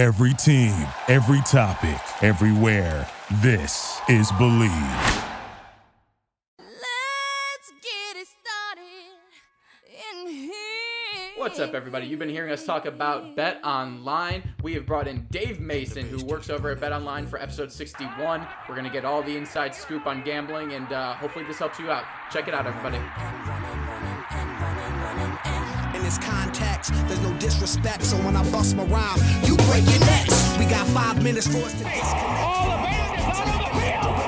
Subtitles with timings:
[0.00, 0.72] Every team,
[1.08, 3.06] every topic, everywhere.
[3.42, 4.70] This is Believe.
[6.58, 9.12] Let's get it started
[9.86, 10.54] in here.
[11.36, 12.06] What's up, everybody?
[12.06, 14.42] You've been hearing us talk about Bet Online.
[14.62, 18.46] We have brought in Dave Mason, who works over at Bet Online for episode 61.
[18.70, 21.78] We're going to get all the inside scoop on gambling, and uh, hopefully, this helps
[21.78, 22.04] you out.
[22.32, 22.96] Check it out, everybody.
[25.94, 26.16] in this
[27.06, 30.58] There's no disrespect, so when I bust my rhyme, you break your necks.
[30.58, 32.40] We got five minutes for us to disconnect.
[32.40, 33.20] All about it,
[34.04, 34.20] all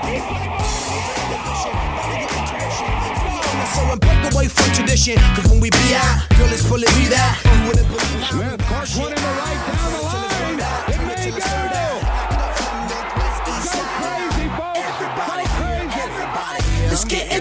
[3.72, 7.08] so and break away from tradition, cause when we be out, girl, it's pulling me
[7.08, 7.40] that.
[7.44, 10.58] You wouldn't believe how Smith, push one in the right down the line.
[10.92, 11.30] It may.
[11.30, 11.71] Go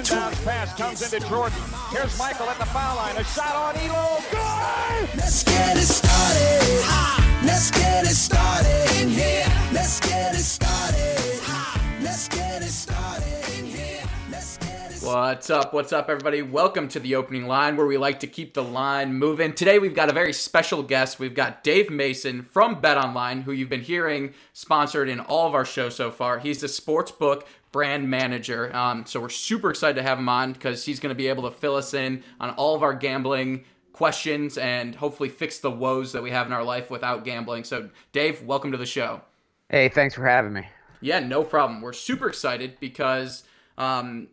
[0.02, 0.46] Let's get into Down it.
[0.46, 1.60] pass comes into Jordan.
[1.91, 3.18] Here's Michael at the foul line.
[3.18, 4.32] A shot on Ehlo.
[4.32, 5.16] Good.
[5.16, 6.84] Let's get it started.
[6.86, 7.42] Ha!
[7.46, 9.45] Let's get it started in here.
[9.72, 11.40] Let's get it started.
[11.44, 12.00] Ha!
[12.02, 14.03] Let's get it started in here.
[14.31, 15.72] Let's get it What's up?
[15.72, 16.42] What's up, everybody?
[16.42, 19.53] Welcome to the opening line where we like to keep the line moving.
[19.53, 21.20] Today, we've got a very special guest.
[21.20, 25.53] We've got Dave Mason from Bet Online, who you've been hearing sponsored in all of
[25.53, 26.40] our shows so far.
[26.40, 28.75] He's the sportsbook brand manager.
[28.75, 31.44] Um, so, we're super excited to have him on because he's going to be able
[31.44, 36.11] to fill us in on all of our gambling questions and hopefully fix the woes
[36.13, 37.63] that we have in our life without gambling.
[37.63, 39.22] So, Dave, welcome to the show.
[39.69, 40.67] Hey, thanks for having me.
[41.02, 41.81] Yeah, no problem.
[41.81, 43.44] We're super excited because
[43.78, 44.28] um,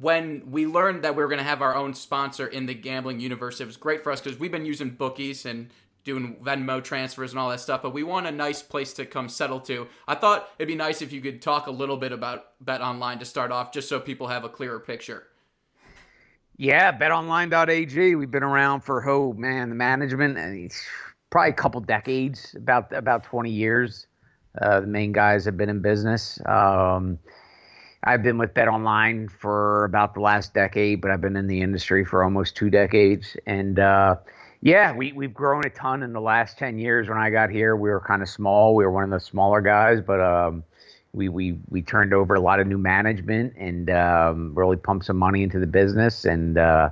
[0.00, 3.20] when we learned that we were going to have our own sponsor in the gambling
[3.20, 5.70] universe, it was great for us because we've been using bookies and
[6.06, 9.28] doing Venmo transfers and all that stuff, but we want a nice place to come
[9.28, 9.88] settle to.
[10.06, 13.18] I thought it'd be nice if you could talk a little bit about Bet Online
[13.18, 15.24] to start off, just so people have a clearer picture.
[16.56, 18.14] Yeah, betonline.ag.
[18.14, 20.72] We've been around for oh man, the management and
[21.28, 24.06] probably a couple decades, about about 20 years.
[24.62, 26.40] Uh, the main guys have been in business.
[26.46, 27.18] Um,
[28.04, 31.60] I've been with Bet Online for about the last decade, but I've been in the
[31.60, 33.36] industry for almost two decades.
[33.46, 34.16] And uh,
[34.60, 37.08] yeah, we, we've grown a ton in the last 10 years.
[37.08, 38.74] When I got here, we were kind of small.
[38.74, 40.64] We were one of the smaller guys, but um,
[41.12, 45.16] we, we, we turned over a lot of new management and um, really pumped some
[45.16, 46.90] money into the business and uh,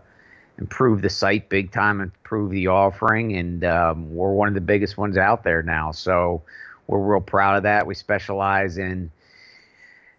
[0.59, 3.37] improved the site big time, improved the offering.
[3.37, 5.91] And um, we're one of the biggest ones out there now.
[5.91, 6.43] So
[6.87, 7.87] we're real proud of that.
[7.87, 9.11] We specialize in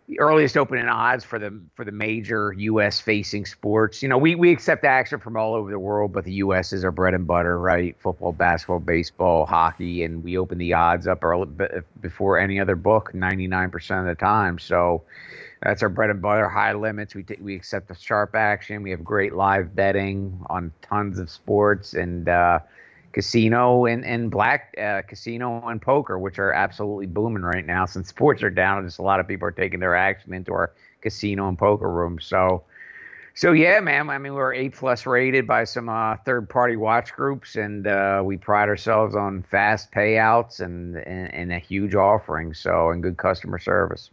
[0.08, 3.00] the earliest opening odds for the for the major U.S.
[3.00, 4.04] facing sports.
[4.04, 6.74] You know, we we accept action from all over the world, but the U.S.
[6.74, 7.96] is our bread and butter, right?
[8.00, 11.48] Football, basketball, baseball, hockey, and we open the odds up early,
[12.02, 14.60] before any other book, ninety nine percent of the time.
[14.60, 15.04] So
[15.62, 16.50] that's our bread and butter.
[16.50, 17.16] High limits.
[17.16, 18.84] We t- we accept the sharp action.
[18.84, 22.30] We have great live betting on tons of sports and.
[22.30, 22.60] uh
[23.16, 28.10] casino and, and black uh, casino and poker, which are absolutely booming right now since
[28.10, 28.86] sports are down.
[28.86, 32.26] Just a lot of people are taking their action into our casino and poker rooms.
[32.26, 32.66] So,
[33.34, 34.10] so yeah, man.
[34.10, 38.22] I mean, we're A plus rated by some uh, third party watch groups, and uh,
[38.22, 42.54] we pride ourselves on fast payouts and, and and a huge offering.
[42.54, 44.10] So, and good customer service.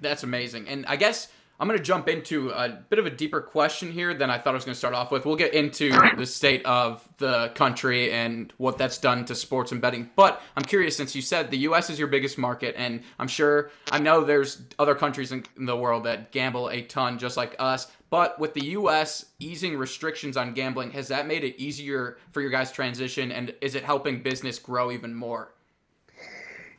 [0.00, 0.68] That's amazing.
[0.68, 1.26] And I guess
[1.62, 4.50] I'm going to jump into a bit of a deeper question here than I thought
[4.50, 5.24] I was going to start off with.
[5.24, 9.80] We'll get into the state of the country and what that's done to sports and
[9.80, 10.10] betting.
[10.16, 11.88] But I'm curious, since you said the U.S.
[11.88, 16.02] is your biggest market, and I'm sure I know there's other countries in, the world
[16.02, 17.92] that gamble a ton just like us.
[18.10, 19.26] But with the U.S.
[19.38, 23.76] easing restrictions on gambling, has that made it easier for your guys' transition, and is
[23.76, 25.54] it helping business grow even more?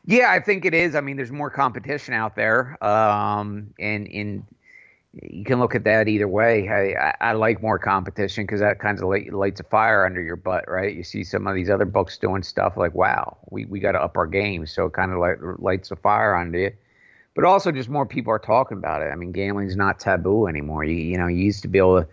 [0.05, 0.93] Yeah, I think it is.
[0.93, 4.45] I mean, there's more competition out there, um, and in
[5.21, 6.67] you can look at that either way.
[6.69, 10.35] I, I, like more competition because that kind of light, lights a fire under your
[10.35, 10.95] butt, right?
[10.95, 14.01] You see some of these other books doing stuff like, wow, we, we got to
[14.01, 14.65] up our game.
[14.65, 16.71] So it kind of light, lights a fire under you.
[17.35, 19.05] But also, just more people are talking about it.
[19.05, 20.83] I mean, gambling's not taboo anymore.
[20.83, 22.07] You, you know, you used to be able to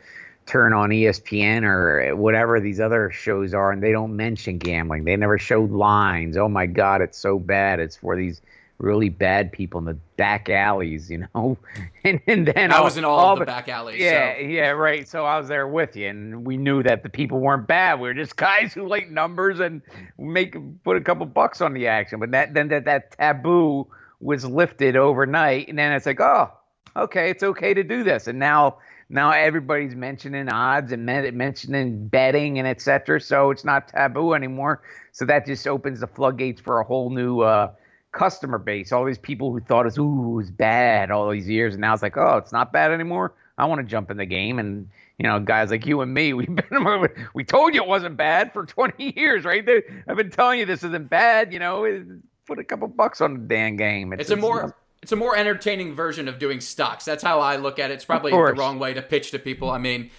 [0.46, 5.04] turn on ESPN or eh, whatever these other shows are, and they don't mention gambling.
[5.04, 6.36] They never showed lines.
[6.36, 7.80] Oh my God, it's so bad.
[7.80, 8.40] It's for these
[8.80, 11.56] really bad people in the back alleys, you know.
[12.02, 14.00] And, and then I was in all, all of the back alleys.
[14.00, 14.40] yeah, so.
[14.40, 15.06] yeah, right.
[15.06, 18.00] So I was there with you, and we knew that the people weren't bad.
[18.00, 19.82] We were just guys who like numbers and
[20.18, 22.18] make put a couple bucks on the action.
[22.18, 23.86] But that then that that taboo
[24.20, 26.50] was lifted overnight, and then it's like, oh,
[26.96, 28.26] okay, it's okay to do this.
[28.26, 28.78] And now
[29.10, 33.20] now everybody's mentioning odds and men- mentioning betting and etc.
[33.20, 34.82] So it's not taboo anymore.
[35.12, 37.40] So that just opens the floodgates for a whole new.
[37.40, 37.72] Uh,
[38.12, 41.48] customer base, all these people who thought it was ooh it was bad all these
[41.48, 43.34] years, and now it's like oh it's not bad anymore.
[43.58, 46.32] I want to jump in the game, and you know, guys like you and me,
[46.34, 49.66] we've been we told you it wasn't bad for 20 years, right?
[50.08, 51.52] I've been telling you this isn't bad.
[51.52, 52.04] You know,
[52.46, 54.12] put a couple bucks on the damn game.
[54.12, 57.04] It's, it's a more it's a more entertaining version of doing stocks.
[57.04, 57.94] That's how I look at it.
[57.94, 59.70] It's probably the wrong way to pitch to people.
[59.70, 60.10] I mean,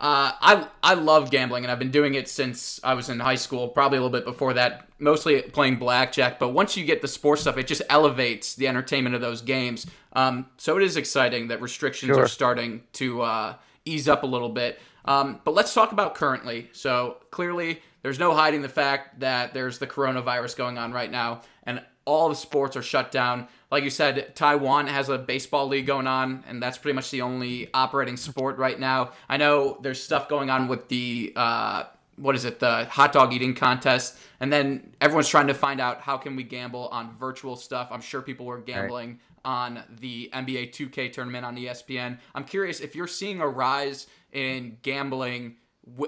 [0.00, 3.34] uh, I I love gambling, and I've been doing it since I was in high
[3.34, 3.68] school.
[3.68, 6.38] Probably a little bit before that, mostly playing blackjack.
[6.38, 9.86] But once you get the sports stuff, it just elevates the entertainment of those games.
[10.12, 12.22] Um, so it is exciting that restrictions sure.
[12.22, 13.54] are starting to uh,
[13.84, 14.78] ease up a little bit.
[15.04, 16.68] Um, but let's talk about currently.
[16.72, 21.42] So clearly, there's no hiding the fact that there's the coronavirus going on right now,
[21.64, 25.86] and all the sports are shut down like you said, Taiwan has a baseball league
[25.86, 29.12] going on, and that's pretty much the only operating sport right now.
[29.28, 31.84] I know there's stuff going on with the uh,
[32.16, 36.00] what is it, the hot dog eating contest, and then everyone's trying to find out
[36.00, 37.88] how can we gamble on virtual stuff.
[37.90, 39.18] I'm sure people were gambling right.
[39.44, 42.18] on the NBA 2K tournament on ESPN.
[42.34, 45.56] I'm curious if you're seeing a rise in gambling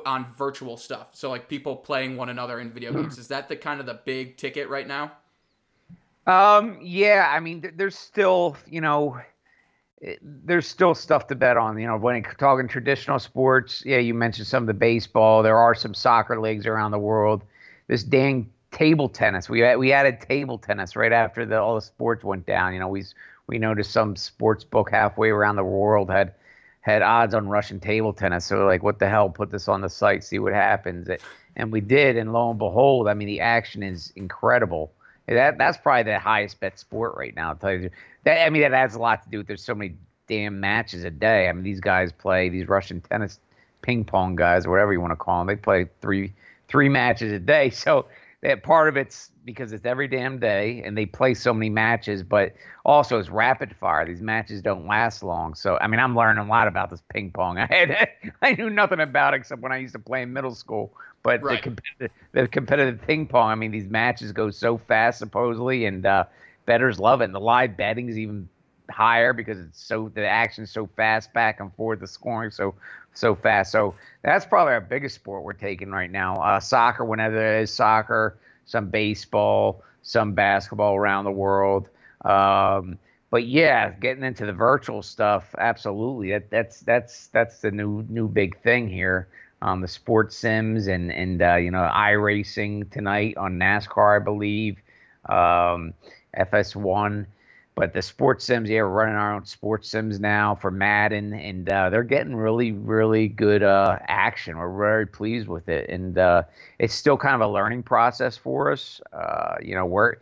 [0.05, 1.11] on virtual stuff.
[1.13, 3.19] So like people playing one another in video games.
[3.19, 5.13] Is that the kind of the big ticket right now?
[6.31, 9.19] Um, yeah, I mean, there's still, you know,
[10.03, 11.77] eh, there's still stuff to bet on.
[11.79, 15.43] You know, when talking traditional sports, yeah, you mentioned some of the baseball.
[15.43, 17.43] There are some soccer leagues around the world.
[17.89, 19.51] This dang table tennis.
[19.51, 22.75] We we added table tennis right after the, all the sports went down.
[22.75, 23.05] You know, we
[23.49, 26.35] we noticed some sports book halfway around the world had
[26.83, 28.45] had odds on Russian table tennis.
[28.45, 29.31] So like, what the hell?
[29.31, 31.09] Put this on the site, see what happens.
[31.57, 34.93] And we did, and lo and behold, I mean, the action is incredible.
[35.35, 37.51] That that's probably the highest bet sport right now.
[37.51, 37.91] I'll tell you
[38.25, 38.45] that.
[38.45, 39.95] I mean, that has a lot to do with there's so many
[40.27, 41.49] damn matches a day.
[41.49, 43.39] I mean, these guys play these Russian tennis
[43.83, 45.47] ping pong guys or whatever you want to call them.
[45.47, 46.33] They play three
[46.69, 47.71] three matches a day.
[47.75, 48.07] So
[48.43, 52.23] that part of it's because it's every damn day and they play so many matches,
[52.23, 52.55] but
[52.85, 54.07] also it's rapid fire.
[54.07, 55.55] These matches don't last long.
[55.55, 57.59] So I mean, I'm learning a lot about this ping pong.
[57.59, 58.09] I had
[58.43, 60.95] I knew nothing about it except when I used to play in middle school.
[61.23, 61.57] But right.
[61.57, 66.07] the, competitive, the competitive ping pong, I mean, these matches go so fast supposedly, and
[66.07, 66.25] uh,
[66.65, 67.25] betters love it.
[67.25, 68.49] And the live betting is even
[68.91, 72.75] higher because it's so the action's so fast back and forth, the scoring so
[73.15, 73.73] so fast.
[73.73, 76.37] So that's probably our biggest sport we're taking right now.
[76.37, 81.89] Uh, soccer, whenever there is soccer, some baseball, some basketball around the world.
[82.25, 82.99] Um,
[83.31, 86.31] but yeah, getting into the virtual stuff, absolutely.
[86.31, 89.29] That, that's that's that's the new new big thing here
[89.63, 94.79] um, the sports sims and and uh, you know iRacing tonight on NASCAR, I believe,
[95.29, 95.93] um,
[96.37, 97.27] FS1.
[97.77, 101.69] But the sports sims, yeah, we're running our own sports sims now for Madden, and
[101.69, 104.59] uh, they're getting really, really good uh, action.
[104.59, 106.43] We're very pleased with it, and uh,
[106.79, 109.01] it's still kind of a learning process for us.
[109.13, 110.17] Uh, you know, we're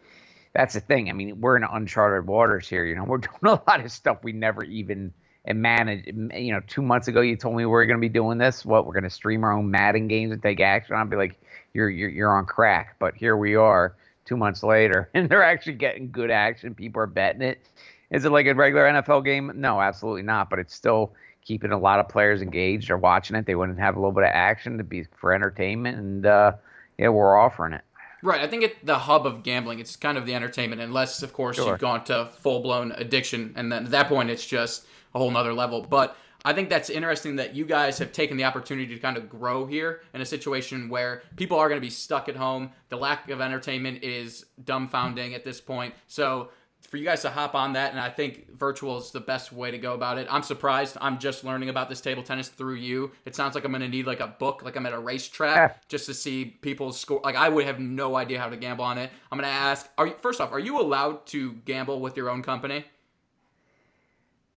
[0.55, 1.09] that's the thing.
[1.09, 2.85] I mean, we're in uncharted waters here.
[2.85, 5.13] You know, we're doing a lot of stuff we never even
[5.45, 6.07] and manage.
[6.07, 8.65] You know, two months ago you told me we are going to be doing this.
[8.65, 10.95] What we're going to stream our own Madden games and take action.
[10.95, 11.41] I'd be like,
[11.73, 12.97] you're you're you're on crack.
[12.99, 13.97] But here we are,
[14.29, 16.75] two months later, and they're actually getting good action.
[16.75, 17.67] People are betting it.
[18.11, 19.53] Is it like a regular NFL game?
[19.55, 20.49] No, absolutely not.
[20.49, 21.13] But it's still
[21.45, 23.47] keeping a lot of players engaged or watching it.
[23.47, 26.53] They wouldn't have a little bit of action to be for entertainment, and uh,
[26.99, 27.83] yeah, we're offering it.
[28.23, 28.41] Right.
[28.41, 29.79] I think it's the hub of gambling.
[29.79, 31.69] It's kind of the entertainment, unless, of course, sure.
[31.69, 35.31] you've gone to full blown addiction, and then at that point, it's just a whole
[35.31, 35.83] nother level.
[35.83, 39.29] But I think that's interesting that you guys have taken the opportunity to kind of
[39.29, 42.71] grow here in a situation where people are going to be stuck at home.
[42.91, 45.95] The lack of entertainment is dumbfounding at this point.
[46.07, 46.51] So
[46.89, 49.71] for you guys to hop on that, and I think virtual is the best way
[49.71, 50.27] to go about it.
[50.31, 50.97] I'm surprised.
[51.01, 53.11] I'm just learning about this table tennis through you.
[53.25, 55.89] It sounds like I'm going to need like a book, like I'm at a racetrack,
[55.89, 57.21] just to see people score.
[57.25, 59.11] Like I would have no idea how to gamble on it.
[59.31, 59.89] I'm going to ask.
[59.99, 62.85] Are you, first off, are you allowed to gamble with your own company?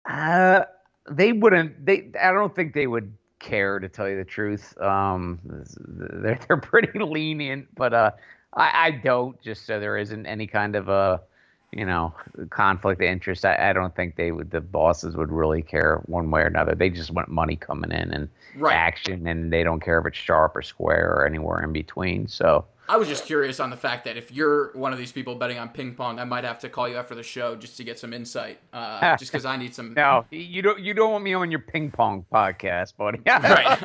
[0.05, 0.65] Uh,
[1.09, 1.85] they wouldn't.
[1.85, 2.09] They.
[2.21, 4.79] I don't think they would care to tell you the truth.
[4.81, 5.39] Um,
[5.87, 8.11] they're they're pretty lenient, but uh,
[8.53, 9.39] I, I don't.
[9.41, 11.21] Just so there isn't any kind of a,
[11.71, 12.13] you know,
[12.49, 13.45] conflict of interest.
[13.45, 14.51] I, I don't think they would.
[14.51, 16.75] The bosses would really care one way or another.
[16.75, 18.75] They just want money coming in and right.
[18.75, 22.27] action, and they don't care if it's sharp or square or anywhere in between.
[22.27, 22.65] So.
[22.89, 25.59] I was just curious on the fact that if you're one of these people betting
[25.59, 27.99] on ping pong, I might have to call you after the show just to get
[27.99, 28.59] some insight.
[28.73, 29.93] Uh, just because I need some.
[29.93, 30.79] No, you don't.
[30.79, 33.19] You don't want me on your ping pong podcast, buddy.
[33.27, 33.83] right.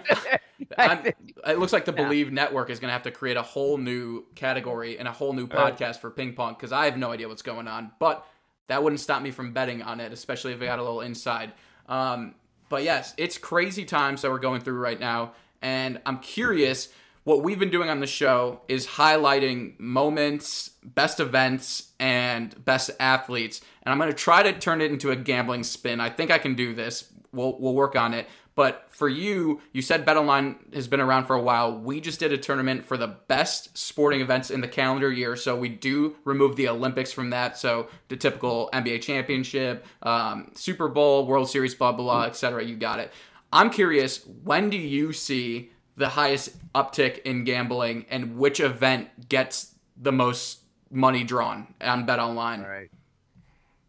[1.46, 1.92] it looks like the.
[1.92, 5.34] Believe Network is going to have to create a whole new category and a whole
[5.34, 5.48] new uh.
[5.48, 7.92] podcast for ping pong because I have no idea what's going on.
[7.98, 8.26] But
[8.68, 11.52] that wouldn't stop me from betting on it, especially if I got a little inside.
[11.90, 12.36] Um,
[12.70, 16.88] but yes, it's crazy times that we're going through right now, and I'm curious
[17.24, 23.62] what we've been doing on the show is highlighting moments, best events, and best athletes.
[23.82, 26.00] And I'm going to try to turn it into a gambling spin.
[26.00, 27.10] I think I can do this.
[27.32, 28.28] We'll, we'll work on it.
[28.56, 31.76] But for you, you said BetOnline has been around for a while.
[31.76, 35.34] We just did a tournament for the best sporting events in the calendar year.
[35.34, 37.58] So we do remove the Olympics from that.
[37.58, 42.64] So the typical NBA championship, um, Super Bowl, World Series, blah, blah, blah, etc.
[42.64, 43.12] You got it.
[43.52, 49.74] I'm curious, when do you see the highest uptick in gambling and which event gets
[49.96, 50.60] the most
[50.90, 52.66] money drawn on BetOnline?
[52.66, 52.90] Right.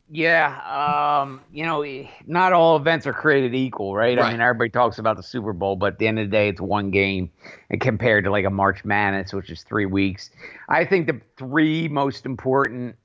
[0.07, 1.83] Yeah, um, you know,
[2.27, 4.15] not all events are created equal, right?
[4.15, 4.27] Right.
[4.27, 6.49] I mean, everybody talks about the Super Bowl, but at the end of the day,
[6.49, 7.31] it's one game,
[7.71, 10.29] and compared to like a March Madness, which is three weeks,
[10.69, 12.95] I think the three most important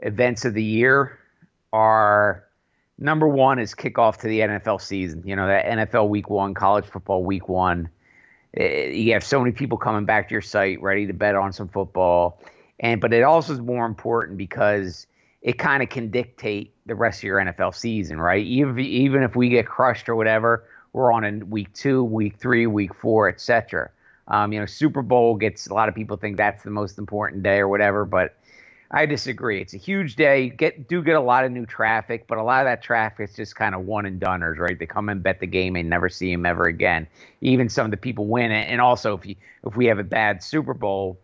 [0.00, 1.16] events of the year
[1.72, 2.44] are
[2.98, 5.22] number one is kickoff to the NFL season.
[5.24, 7.88] You know, that NFL Week One, college football Week One.
[8.56, 11.52] Eh, You have so many people coming back to your site ready to bet on
[11.52, 12.40] some football,
[12.80, 15.06] and but it also is more important because
[15.40, 18.44] it kind of can dictate the rest of your NFL season, right?
[18.44, 22.36] Even if, even if we get crushed or whatever, we're on in week two, week
[22.36, 23.90] three, week four, etc.
[24.28, 27.42] Um, you know, Super Bowl gets a lot of people think that's the most important
[27.42, 28.36] day or whatever, but
[28.94, 29.60] I disagree.
[29.60, 30.50] It's a huge day.
[30.50, 33.36] Get do get a lot of new traffic, but a lot of that traffic is
[33.36, 34.78] just kind of one and doneers, right?
[34.78, 37.06] They come and bet the game and never see him ever again.
[37.40, 40.04] Even some of the people win it, and also if you if we have a
[40.04, 41.18] bad Super Bowl,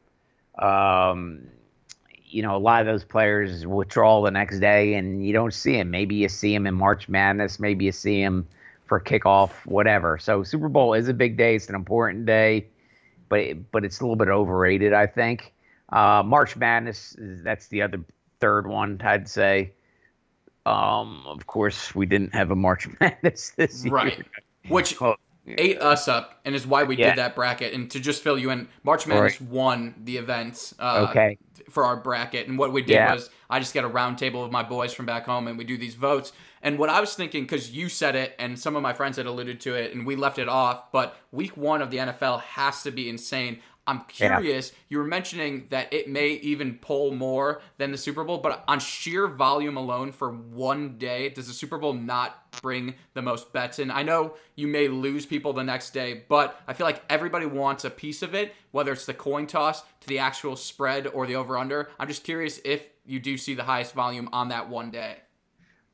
[0.58, 1.46] um,
[2.24, 5.78] you know, a lot of those players withdraw the next day and you don't see
[5.78, 5.90] him.
[5.90, 8.46] Maybe you see him in March Madness, maybe you see him
[8.86, 10.16] for kickoff, whatever.
[10.16, 11.54] So Super Bowl is a big day.
[11.54, 12.66] It's an important day,
[13.28, 15.52] but but it's a little bit overrated, I think.
[15.90, 18.00] Uh, March Madness, that's the other
[18.40, 19.72] third one, I'd say.
[20.66, 23.94] Um, of course, we didn't have a March Madness this year.
[23.94, 24.26] Right.
[24.68, 24.96] Which
[25.46, 27.10] ate us up and is why we Yeah.
[27.10, 27.72] did that bracket.
[27.72, 31.38] And to just fill you in, March Madness won the events uh, Okay.
[31.70, 32.48] for our bracket.
[32.48, 33.14] And what we did Yeah.
[33.14, 35.64] was I just get a round table of my boys from back home and we
[35.64, 36.32] do these votes.
[36.60, 39.24] And what I was thinking, because you said it and some of my friends had
[39.24, 42.82] alluded to it and we left it off, but week one of the NFL has
[42.82, 43.60] to be insane.
[43.88, 44.36] I'm Yeah.
[44.36, 44.72] curious.
[44.88, 48.78] You were mentioning that it may even pull more than the Super Bowl, but on
[48.80, 53.78] sheer volume alone for one day, does the Super Bowl not bring the most bets
[53.78, 53.90] in?
[53.90, 57.84] I know you may lose people the next day, but I feel like everybody wants
[57.84, 61.34] a piece of it, whether it's the coin toss to the actual spread or the
[61.36, 61.88] over under.
[61.98, 65.16] I'm just curious if you do see the highest volume on that one day.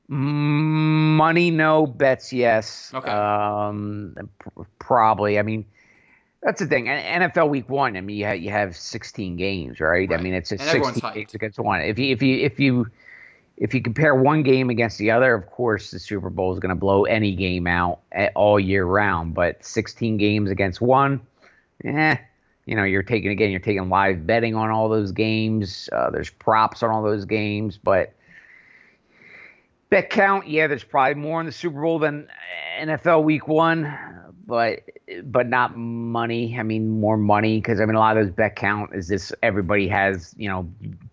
[0.08, 1.86] Money, no.
[1.86, 2.90] Bets, yes.
[2.92, 3.08] Okay.
[3.10, 5.38] Um, pr- probably.
[5.38, 5.64] I mean,
[6.44, 6.84] that's the thing.
[6.84, 7.96] NFL Week One.
[7.96, 10.12] I mean, you have, you have 16 games, right?
[10.12, 11.80] I mean, it's everyone's 16 games against one.
[11.80, 12.86] If you if you if you
[13.56, 16.68] if you compare one game against the other, of course, the Super Bowl is going
[16.70, 19.34] to blow any game out a- all year round.
[19.34, 21.20] But 16 games against one,
[21.84, 22.16] eh.
[22.66, 25.88] You know, you're taking again, you're taking live betting on all those games.
[25.92, 28.14] Uh, there's props on all those games, but
[29.90, 32.26] bet count, yeah, there's probably more in the Super Bowl than
[32.80, 33.84] NFL Week One,
[34.46, 34.80] but
[35.24, 36.56] but not money.
[36.58, 39.32] I mean, more money because I mean a lot of those bet count is this
[39.42, 40.68] everybody has you know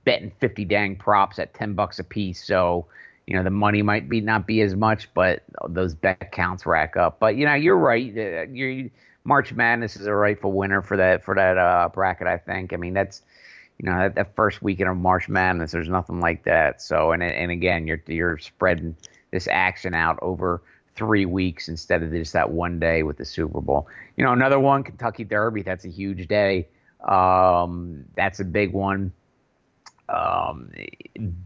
[0.06, 2.86] betting fifty dang props at ten bucks a piece, so
[3.28, 6.98] you know the money might be not be as much, but those bet counts rack
[6.98, 7.20] up.
[7.20, 8.12] But you know you're right.
[8.18, 8.90] uh, You're,
[9.24, 12.28] March Madness is a rightful winner for that for that uh, bracket.
[12.28, 12.74] I think.
[12.74, 13.22] I mean that's
[13.78, 16.82] you know that, that first weekend of March Madness, there's nothing like that.
[16.82, 18.96] So and and again, you're you're spreading
[19.32, 20.62] this action out over
[21.01, 23.88] three weeks instead of just that one day with the Super Bowl.
[24.17, 25.63] You know, another one, Kentucky Derby.
[25.63, 26.67] That's a huge day.
[27.10, 29.12] Um, that's a big one.
[30.10, 30.70] Um,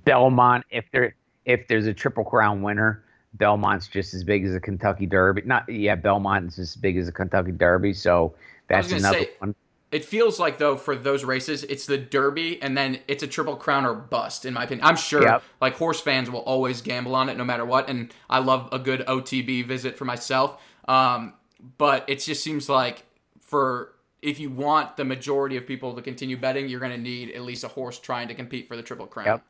[0.04, 3.02] Belmont, if there if there's a Triple Crown winner,
[3.36, 5.44] Belmont's just as big as a Kentucky Derby.
[5.46, 7.94] Not yeah, Belmont's as big as a Kentucky Derby.
[7.94, 8.36] So
[8.68, 9.56] that's another say- one.
[9.92, 13.56] It feels like though for those races, it's the Derby and then it's a triple
[13.56, 14.86] crown or bust, in my opinion.
[14.86, 15.44] I'm sure Yep.
[15.62, 18.80] like horse fans will always gamble on it no matter what, and I love a
[18.80, 20.62] good OTB visit for myself.
[20.88, 21.34] Um,
[21.78, 23.04] but it just seems like
[23.42, 27.32] for if you want the majority of people to continue betting, you're going to need
[27.32, 29.26] at least a horse trying to compete for the triple crown.
[29.28, 29.44] Yep.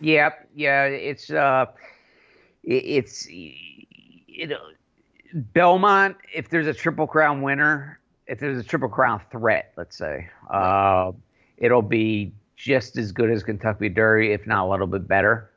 [0.00, 0.48] Yep.
[0.54, 0.84] Yeah.
[0.84, 1.66] It's uh,
[2.64, 4.58] it's you know,
[5.32, 6.16] Belmont.
[6.34, 11.12] If there's a triple crown winner, if there's a triple crown threat, let's say, uh,
[11.58, 15.50] it'll be just as good as Kentucky Derby, if not a little bit better.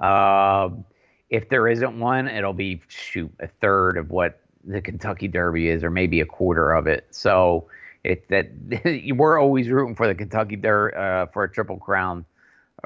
[0.00, 0.84] Um,
[1.30, 5.82] if there isn't one, it'll be shoot a third of what the Kentucky Derby is,
[5.82, 7.06] or maybe a quarter of it.
[7.10, 7.68] So
[8.04, 8.50] it that
[9.16, 12.35] we're always rooting for the Kentucky Derby uh, for a triple crown uh,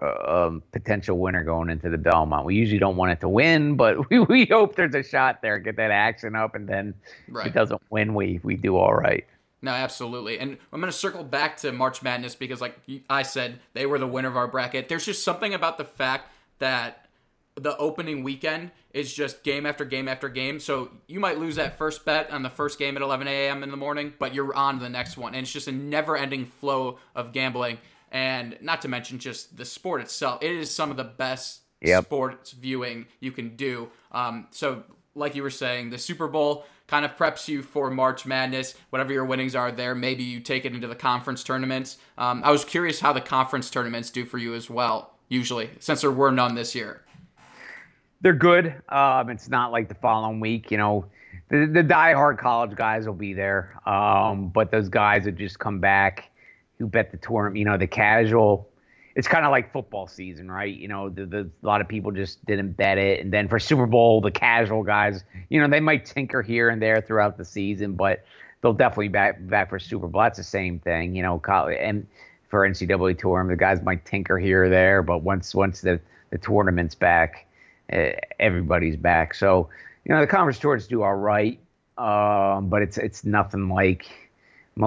[0.03, 2.47] um, potential winner going into the Belmont.
[2.47, 5.59] We usually don't want it to win, but we, we hope there's a shot there,
[5.59, 6.95] get that action up, and then
[7.29, 7.47] if Right.
[7.47, 9.25] it doesn't win, we we do all right.
[9.63, 10.39] No, absolutely.
[10.39, 12.79] And I'm going to circle back to March Madness because, like
[13.11, 14.89] I said, they were the winner of our bracket.
[14.89, 17.05] There's just something about the fact that
[17.57, 20.61] the opening weekend is just game after game after game.
[20.61, 23.63] So you might lose that first bet on the first game at 11 a.m.
[23.63, 25.35] in the morning, but you're on to the next one.
[25.35, 27.77] And it's just a never ending flow of gambling.
[28.11, 30.43] And not to mention just the sport itself.
[30.43, 32.05] It is some of the best Yep.
[32.05, 33.89] sports viewing you can do.
[34.13, 34.83] Um, so,
[35.15, 38.75] like you were saying, the Super Bowl kind of preps you for March Madness.
[38.91, 41.97] Whatever your winnings are there, maybe you take it into the conference tournaments.
[42.19, 46.03] Um, I was curious how the conference tournaments do for you as well, usually, since
[46.03, 47.03] there were none this year.
[48.21, 48.75] They're good.
[48.91, 51.07] Um, it's not like the following week, you know.
[51.49, 55.81] The, the diehard college guys will be there, um, but those guys that just come
[55.81, 56.30] back,
[56.81, 58.69] who bet the tournament, you know, the casual.
[59.15, 60.75] It's kind of like football season, right?
[60.75, 63.59] You know, the, the, a lot of people just didn't bet it, and then for
[63.59, 67.45] Super Bowl, the casual guys, you know, they might tinker here and there throughout the
[67.45, 68.25] season, but
[68.63, 70.23] they'll definitely back back for Super Bowl.
[70.23, 71.41] That's the same thing, you know.
[71.49, 72.07] And
[72.49, 76.39] for NCAA tournament, the guys might tinker here or there, but once once the the
[76.39, 77.47] tournament's back,
[78.39, 79.35] everybody's back.
[79.35, 79.69] So
[80.05, 81.61] you know the conference tours do all right,
[81.99, 84.20] um, but it's it's nothing like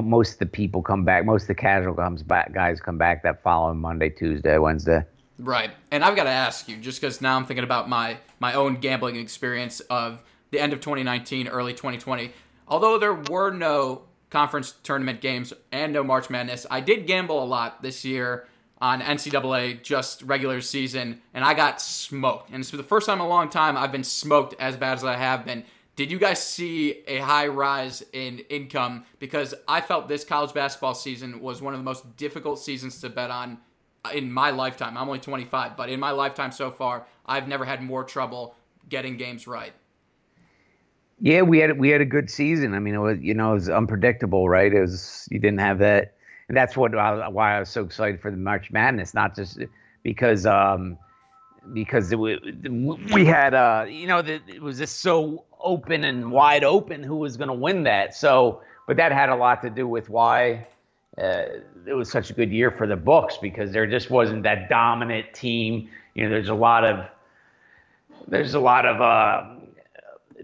[0.01, 1.25] most of the people come back.
[1.25, 5.05] Most of the casual comes back guys come back that following Monday, Tuesday, Wednesday.
[5.39, 5.71] Right.
[5.91, 8.75] And I've got to ask you, just because now I'm thinking about my my own
[8.75, 12.31] gambling experience of the end of 2019, early 2020.
[12.67, 17.45] Although there were no conference tournament games and no March Madness, I did gamble a
[17.45, 18.47] lot this year
[18.79, 22.49] on NCAA just regular season, and I got smoked.
[22.51, 24.97] And it's for the first time in a long time I've been smoked as bad
[24.97, 25.63] as I have been.
[25.95, 29.05] Did you guys see a high rise in income?
[29.19, 33.09] Because I felt this college basketball season was one of the most difficult seasons to
[33.09, 33.59] bet on
[34.11, 34.97] in my lifetime.
[34.97, 38.55] I'm only 25, but in my lifetime so far, I've never had more trouble
[38.89, 39.73] getting games right.
[41.19, 42.73] Yeah, we had we had a good season.
[42.73, 44.73] I mean, it was you know it was unpredictable, right?
[44.73, 46.15] It was you didn't have that,
[46.47, 49.59] and that's what I, why I was so excited for the March Madness, not just
[50.01, 50.97] because um
[51.71, 56.31] because it, wa- we had uh you know the, it was just so open and
[56.31, 58.15] wide open who was going to win that.
[58.15, 60.67] So, but that had a lot to do with why
[61.17, 61.43] uh,
[61.85, 65.33] it was such a good year for the books because there just wasn't that dominant
[65.33, 65.89] team.
[66.15, 67.05] You know, there's a lot of
[68.27, 69.63] there's a lot of uh,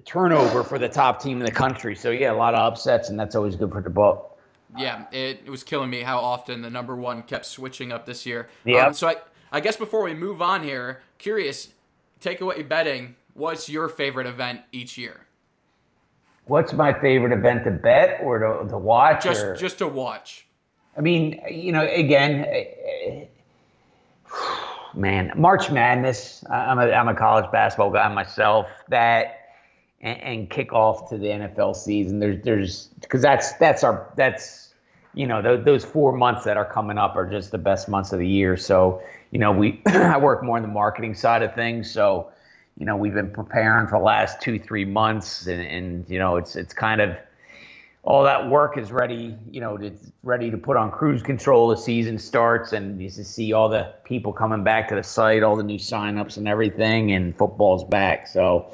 [0.06, 1.96] turnover for the top team in the country.
[1.96, 4.38] So yeah, a lot of upsets, and that's always good for the book.
[4.78, 8.26] Yeah, it, it was killing me how often the number one kept switching up this
[8.26, 8.50] year.
[8.66, 8.88] Yeah.
[8.88, 9.16] Um, so I,
[9.52, 11.70] I guess before we move on here, curious,
[12.22, 15.26] takeaway betting, what's your favorite event each year?
[16.46, 19.24] What's my favorite event to bet or to, to watch?
[19.24, 20.46] Just or- just to watch.
[20.98, 23.26] I mean, you know, again, eh,
[24.94, 26.44] man, March Madness.
[26.50, 28.68] I'm a, I'm a college basketball guy myself.
[28.90, 29.40] That
[30.02, 32.20] and, and kick off to the NFL season.
[32.20, 34.74] There's there's because that's that's our that's
[35.14, 38.12] you know those, those four months that are coming up are just the best months
[38.12, 38.58] of the year.
[38.58, 41.90] So you know we I work more on the marketing side of things.
[41.90, 42.32] So
[42.80, 46.38] you know we've been preparing for the last two three months, and, and you know
[46.38, 47.16] it's it's kind of
[48.04, 51.68] all that work is ready, you know, it's ready to put on cruise control.
[51.68, 55.56] The season starts, and you see all the people coming back to the site, all
[55.56, 58.28] the new signups and everything, and football's back.
[58.28, 58.74] So,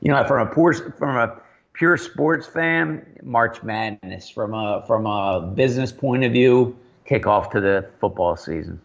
[0.00, 1.40] you know, from a poor, from a
[1.74, 4.28] pure sports fan, March Madness.
[4.30, 6.76] From a from a business point of view,
[7.08, 8.80] kickoff to the football season.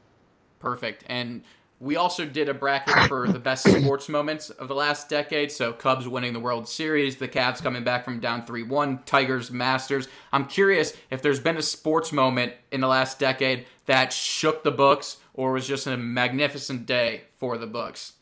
[0.59, 1.05] Perfect.
[1.07, 1.43] And
[1.79, 5.51] we also did a bracket for the best sports moments of the last decade.
[5.51, 9.51] So Cubs winning the World Series, the Cavs coming back from down 3 1, Tigers,
[9.51, 10.07] Masters.
[10.33, 14.71] I'm curious if there's been a sports moment in the last decade that shook the
[14.71, 18.13] books or was just a magnificent day for the books.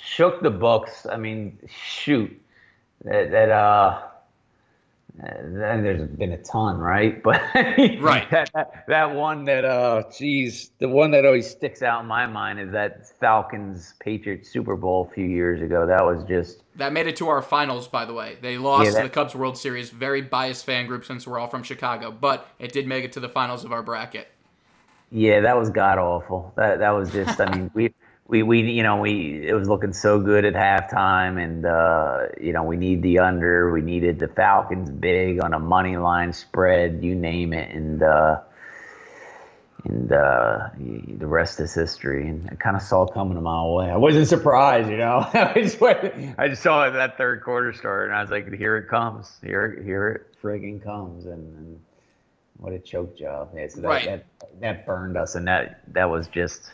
[0.00, 1.06] shook the books.
[1.10, 2.40] I mean, shoot,
[3.04, 4.00] that, that uh,
[5.18, 7.22] then there's been a ton, right?
[7.22, 7.40] But
[8.00, 8.30] Right.
[8.30, 12.26] that, that that one that uh, geez, the one that always sticks out in my
[12.26, 15.86] mind is that Falcons Patriots Super Bowl a few years ago.
[15.86, 18.38] That was just That made it to our finals, by the way.
[18.40, 19.90] They lost Yeah, that- the Cubs World Series.
[19.90, 23.20] Very biased fan group since we're all from Chicago, but it did make it to
[23.20, 24.28] the finals of our bracket.
[25.10, 26.52] yeah, that was god awful.
[26.56, 27.40] That that was just.
[27.40, 27.92] I mean, we.
[28.30, 32.52] We, we you know we it was looking so good at halftime and uh, you
[32.52, 37.02] know we need the under we needed the Falcons big on a money line spread
[37.02, 38.38] you name it and uh,
[39.84, 42.28] and uh, the rest is history.
[42.28, 43.90] And I kind of saw it coming a mile away.
[43.90, 45.26] I wasn't surprised, you know.
[45.32, 46.04] I just went,
[46.38, 49.38] I just saw that third quarter start, and I was like, "Here it comes!
[49.42, 51.80] Here, it- here it friggin' comes!" And, and
[52.58, 53.52] what a choke job!
[53.56, 54.04] Yeah, so that, Right.
[54.04, 54.26] that
[54.60, 56.70] that burned us, and that that was just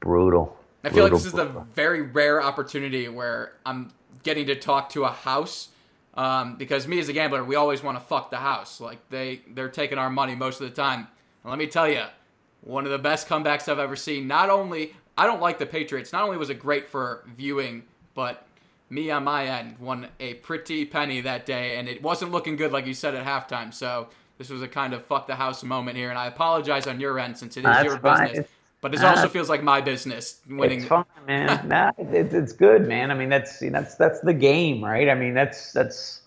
[0.00, 0.56] brutal.
[0.84, 5.04] I feel like this is a very rare opportunity where I'm getting to talk to
[5.04, 5.68] a house.
[6.14, 8.80] Um, because me as a gambler, we always want to fuck the house.
[8.80, 11.06] Like they, they're taking our money most of the time.
[11.44, 12.02] And let me tell you,
[12.62, 14.26] one of the best comebacks I've ever seen.
[14.26, 16.12] Not only I don't like the Patriots.
[16.12, 17.82] Not only was it great for viewing,
[18.14, 18.46] but
[18.88, 22.72] me on my end won a pretty penny that day, and it wasn't looking good,
[22.72, 23.74] like you said at halftime.
[23.74, 27.00] So this was a kind of fuck the house moment here, and I apologize on
[27.00, 28.28] your end since it is That's your fine.
[28.28, 28.48] business.
[28.80, 30.78] But it also feels like my business winning.
[30.80, 31.60] It's fine, man.
[31.68, 33.10] nah, it's it's good, man.
[33.10, 35.08] I mean, that's that's that's the game, right?
[35.08, 36.22] I mean, that's that's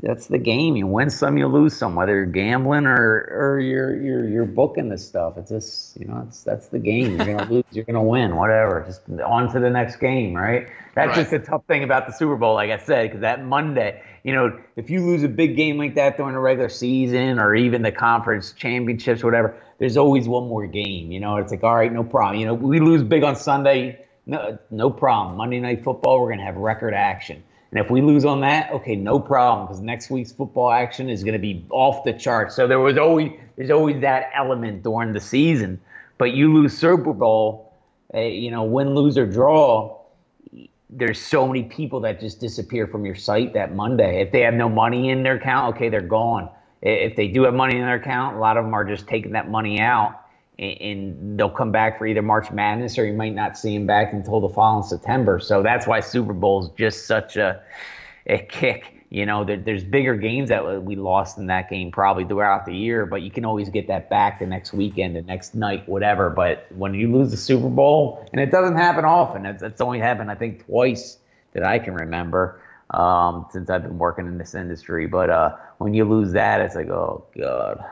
[0.00, 0.76] that's the game.
[0.76, 4.88] You win some, you lose some, whether you're gambling or or you're you're you're booking
[4.88, 5.38] this stuff.
[5.38, 7.16] It's just you know, it's that's the game.
[7.16, 8.82] You're gonna lose, you're gonna win, whatever.
[8.84, 10.66] Just on to the next game, right?
[10.96, 11.16] That's Right.
[11.16, 14.34] just the tough thing about the Super Bowl, like I said, because that Monday, you
[14.34, 17.82] know, if you lose a big game like that during the regular season or even
[17.82, 21.12] the conference championships, whatever, there's always one more game.
[21.12, 22.40] You know, it's like, all right, no problem.
[22.40, 25.36] You know, we lose big on Sunday, no, no problem.
[25.36, 27.40] Monday night football, we're gonna have record action.
[27.70, 31.22] And if we lose on that, okay, no problem, because next week's football action is
[31.22, 32.56] going to be off the charts.
[32.56, 35.80] So there was always there's always that element during the season.
[36.18, 37.74] But you lose Super Bowl,
[38.14, 40.00] uh, you know, win, lose or draw.
[40.88, 44.20] There's so many people that just disappear from your site that Monday.
[44.20, 46.48] If they have no money in their account, okay, they're gone.
[46.82, 49.32] If they do have money in their account, a lot of them are just taking
[49.32, 50.26] that money out
[50.58, 54.12] and, they'll come back for either March Madness or you might not see them back
[54.12, 55.38] until the following September.
[55.38, 57.62] So that's why Super Bowl is just such a,
[58.26, 58.95] a kick.
[59.08, 62.74] You know, there, there's bigger games that we lost in that game probably throughout the
[62.74, 66.28] year, but you can always get that back the next weekend, the next night, whatever.
[66.28, 70.30] But when you lose the Super Bowl, and it doesn't happen often, it's, only happened,
[70.30, 71.18] I think, twice
[71.52, 75.06] that I can remember um, since I've been working in this industry.
[75.06, 77.84] But uh, when you lose that, it's like, oh, God.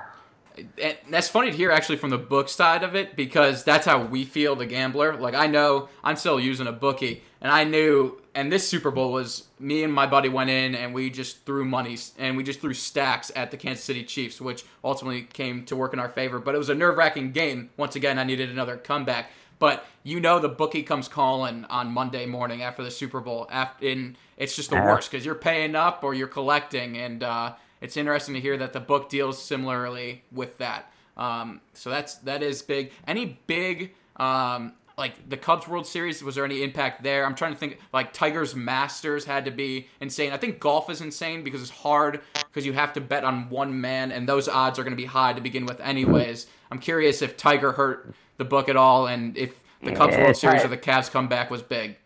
[0.57, 4.05] And that's funny to hear actually from the book side of it because that's how
[4.05, 5.17] we feel the gambler.
[5.17, 9.13] Like i know i'm still using a bookie and i knew and this super bowl
[9.13, 12.61] was me and my buddy went in and we just threw monies and we just
[12.61, 16.39] threw stacks at the kansas city chiefs which ultimately came to work in our favor.
[16.39, 17.71] But it was a nerve-wracking game.
[17.77, 19.31] Once again i needed another comeback.
[19.59, 23.89] But you know the bookie comes calling on monday morning after the super bowl after,
[23.89, 27.99] and it's just the worst because you're paying up or you're collecting and uh, it's
[27.99, 30.91] interesting to hear that the book deals similarly with that.
[31.19, 32.93] Um, so that's that is big.
[33.07, 36.25] Any big um, like the Cubs World Series?
[36.25, 37.27] Was there any impact there?
[37.27, 37.79] I'm trying to think.
[37.93, 40.33] Like Tigers Masters had to be insane.
[40.33, 43.79] I think golf is insane because it's hard because you have to bet on one
[43.83, 46.47] man, and those odds are going to be high to begin with, anyways.
[46.71, 50.65] I'm curious if Tiger hurt the book at all, and if the Cubs World Series
[50.65, 51.99] or the Cavs comeback was big.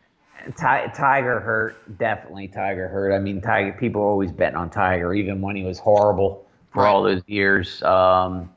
[0.47, 3.13] Ti- Tiger hurt, definitely Tiger hurt.
[3.13, 3.73] I mean, Tiger.
[3.73, 7.83] People are always betting on Tiger, even when he was horrible for all those years.
[7.83, 8.51] Um,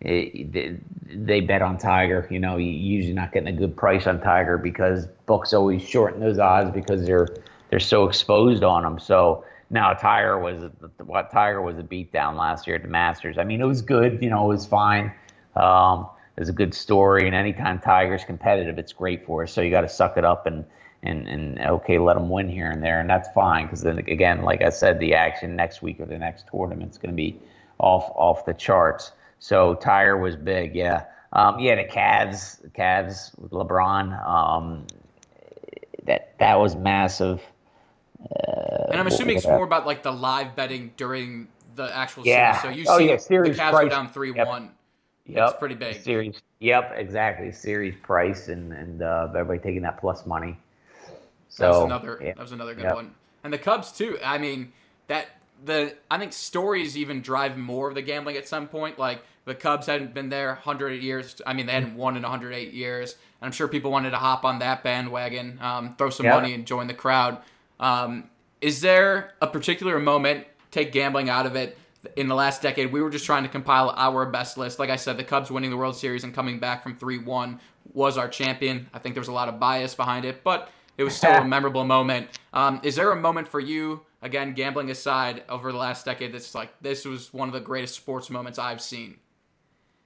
[0.00, 0.76] it, they,
[1.14, 2.26] they bet on Tiger.
[2.30, 6.20] You know, you usually not getting a good price on Tiger because books always shorten
[6.20, 7.28] those odds because they're
[7.70, 8.98] they're so exposed on them.
[8.98, 13.38] So now Tiger was what Tiger was a beatdown last year at the Masters.
[13.38, 14.22] I mean, it was good.
[14.22, 15.12] You know, it was fine.
[15.56, 19.52] Um, it was a good story, and anytime Tiger's competitive, it's great for us.
[19.52, 20.64] So you got to suck it up and
[21.02, 24.42] and and okay, let them win here and there, and that's fine because then again,
[24.42, 27.40] like I said, the action next week or the next tournament's going to be
[27.78, 29.12] off off the charts.
[29.38, 31.04] So Tiger was big, yeah.
[31.32, 34.86] Um, yeah, the Cavs, the Cavs LeBron, um,
[36.04, 37.40] that that was massive.
[38.90, 42.52] And I'm assuming it's more about like the live betting during the actual Yeah.
[42.52, 42.62] series.
[42.62, 43.84] So you Oh, see yeah, series the Cavs price.
[43.84, 44.46] go down three Yep.
[44.46, 44.70] one.
[45.26, 45.48] Yep.
[45.50, 45.96] It's pretty big.
[46.02, 46.42] Series.
[46.60, 47.50] Yep, exactly.
[47.52, 50.58] Series price and and uh, everybody taking that plus money.
[51.52, 52.18] So That was another.
[52.22, 52.32] yeah.
[52.34, 53.14] That was another good one.
[53.44, 54.18] And the Cubs too.
[54.24, 54.72] I mean,
[55.08, 55.26] that
[55.64, 58.98] the I think stories even drive more of the gambling at some point.
[58.98, 61.40] Like the Cubs hadn't been there 108 years.
[61.46, 63.12] I mean, they hadn't won in 108 years.
[63.40, 66.34] And I'm sure people wanted to hop on that bandwagon, um, throw some Yeah.
[66.36, 67.38] money, and join the crowd.
[67.80, 70.46] Um, is there a particular moment?
[70.70, 71.76] Take gambling out of it.
[72.16, 74.78] In the last decade, we were just trying to compile our best list.
[74.78, 77.60] Like I said, the Cubs winning the World Series and coming back from 3 1
[77.92, 78.88] was our champion.
[78.94, 81.44] I think there was a lot of bias behind it, but it was still a
[81.46, 82.28] memorable moment.
[82.52, 86.54] Um, is there a moment for you, again, gambling aside, over the last decade that's
[86.54, 89.16] like, this was one of the greatest sports moments I've seen?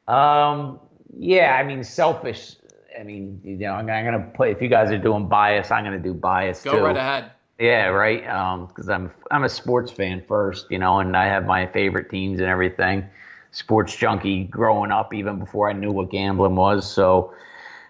[0.09, 0.79] Um,
[1.18, 2.57] yeah, I mean, selfish.
[2.99, 4.49] I mean, you know, I'm, I'm gonna put.
[4.51, 6.85] If you guys are doing bias, I'm gonna do bias Go too.
[6.85, 7.33] right ahead.
[7.59, 8.27] Yeah, right.
[8.29, 12.11] Um, because I'm I'm a sports fan first, you know, and I have my favorite
[12.11, 13.05] teams and everything.
[13.51, 16.90] Sports junkie growing up, even before I knew what gambling was.
[16.90, 17.33] So,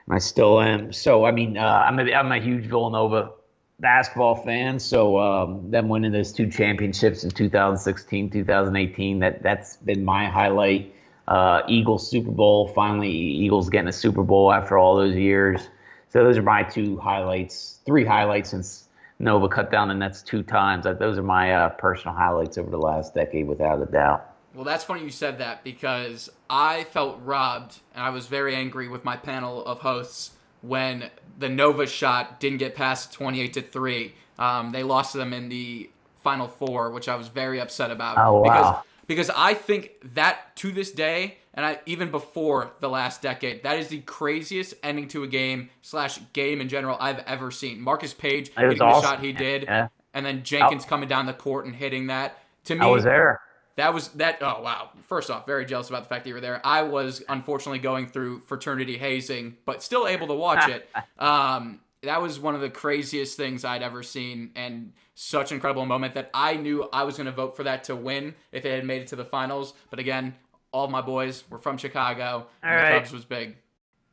[0.09, 0.92] I still am.
[0.92, 3.33] So, I mean, uh, I'm a I'm a huge Villanova
[3.81, 4.79] basketball fan.
[4.79, 10.95] So, um, them winning those two championships in 2016, 2018, that that's been my highlight.
[11.27, 12.69] Uh, Eagles Super Bowl.
[12.69, 15.69] Finally, Eagles getting a Super Bowl after all those years.
[16.09, 18.85] So those are my two highlights, three highlights since
[19.19, 20.87] Nova cut down the Nets two times.
[20.99, 24.36] Those are my uh, personal highlights over the last decade, without a doubt.
[24.57, 28.88] Well, that's funny you said that because I felt robbed and I was very angry
[28.88, 30.31] with my panel of hosts
[30.62, 34.14] when the Nova shot didn't get past 28 to three.
[34.38, 35.90] Um, they lost to them in the
[36.23, 38.16] final four, which I was very upset about.
[38.16, 38.83] Oh, because, wow.
[39.07, 43.79] Because I think that to this day, and I, even before the last decade, that
[43.79, 47.79] is the craziest ending to a game slash game in general I've ever seen.
[47.81, 49.88] Marcus Paige It was the shot he did, Yeah.
[50.14, 52.38] and then Jenkins coming down the court and hitting that.
[52.64, 53.40] To me, I was there.
[53.77, 54.39] That was that.
[54.41, 54.91] Oh wow!
[55.03, 56.61] First off, very jealous about the fact that you were there.
[56.65, 60.89] I was unfortunately going through fraternity hazing, but still able to watch it.
[61.19, 65.87] Um, that was one of the craziest things I'd ever seen, and such an incredible
[65.87, 68.75] moment that I knew I was going to vote for that to win if it
[68.75, 69.73] had made it to the finals.
[69.91, 70.35] But again,
[70.73, 72.47] all my boys were from Chicago.
[72.62, 72.99] And All the.
[72.99, 73.57] Cubs was big.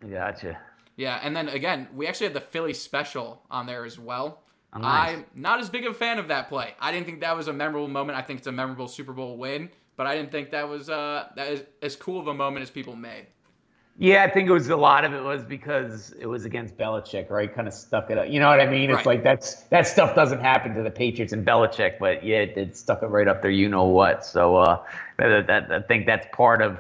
[0.10, 0.58] Gotcha.
[0.96, 4.43] Yeah, and then again, we actually had the Philly special on there as well.
[4.82, 5.18] Nice.
[5.18, 6.74] I'm not as big of a fan of that play.
[6.80, 8.18] I didn't think that was a memorable moment.
[8.18, 11.28] I think it's a memorable Super Bowl win, but I didn't think that was uh,
[11.36, 13.28] that is as cool of a moment as people made.
[14.00, 17.30] Yeah, I think it was a lot of it was because it was against Belichick,
[17.30, 17.54] right?
[17.54, 18.28] Kind of stuck it up.
[18.28, 18.90] You know what I mean?
[18.90, 19.06] It's Right.
[19.06, 22.76] like that's that stuff doesn't happen to the Patriots and Belichick, but yeah, it, it
[22.76, 23.52] stuck it right up there.
[23.52, 24.26] You know what?
[24.26, 24.84] So uh,
[25.20, 26.80] that, that, I think that's part of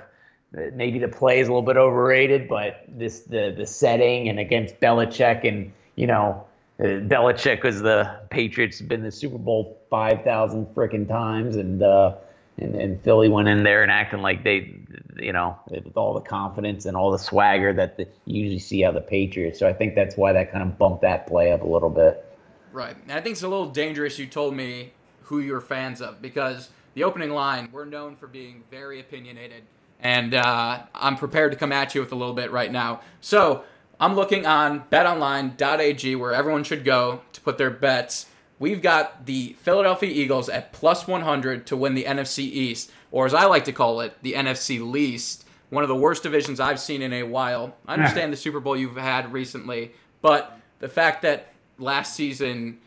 [0.73, 4.79] maybe the play is a little bit overrated, but this the the setting and against
[4.79, 6.45] Belichick and you know.
[6.83, 12.15] Uh, Belichick was the Patriots been the Super Bowl five thousand freaking times, and uh,
[12.57, 14.75] and and Philly went in there and acting like they,
[15.17, 18.83] you know, with all the confidence and all the swagger that the, you usually see
[18.83, 19.59] out of the Patriots.
[19.59, 22.25] So I think that's why that kind of bumped that play up a little bit.
[22.73, 22.97] Right.
[23.03, 24.91] And I think it's a little dangerous you told me
[25.21, 29.63] who you're fans of because the opening line, we're known for being very opinionated.
[29.99, 33.01] And uh, I'm prepared to come at you with a little bit right now.
[33.21, 33.63] So
[34.03, 38.25] I'm looking on betonline.ag where everyone should go to put their bets.
[38.59, 43.33] We've got the Philadelphia Eagles at plus 100 to win the NFC East, or as
[43.33, 45.45] I like to call it, the NFC least.
[45.69, 47.77] One of the worst divisions I've seen in a while.
[47.87, 52.79] I understand the Super Bowl you've had recently, but the fact that last season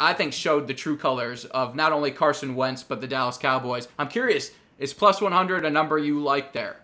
[0.00, 3.86] I think showed the true colors of not only Carson Wentz but the Dallas Cowboys.
[3.98, 6.78] I'm curious, is plus 100 a number you like there?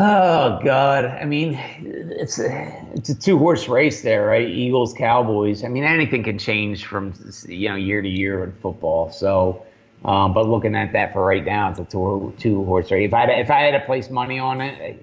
[0.00, 1.06] Oh God!
[1.06, 4.48] I mean, it's a it's a two horse race there, right?
[4.48, 5.64] Eagles, Cowboys.
[5.64, 7.14] I mean, anything can change from
[7.48, 9.10] you know year to year in football.
[9.10, 9.66] So,
[10.04, 13.08] um, but looking at that for right now, it's a two two horse race.
[13.08, 15.02] If I if I had to place money on it,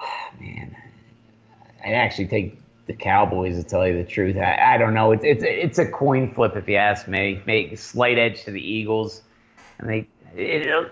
[0.00, 0.04] I,
[0.40, 0.76] man,
[1.84, 4.36] I'd actually take the Cowboys to tell you the truth.
[4.36, 5.10] I, I don't know.
[5.10, 7.42] It's it's it's a coin flip if you ask me.
[7.44, 9.20] Make slight edge to the Eagles,
[9.80, 10.06] and they.
[10.36, 10.86] It, well,